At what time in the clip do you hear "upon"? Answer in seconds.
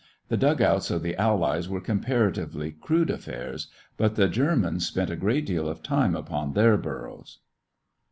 6.15-6.53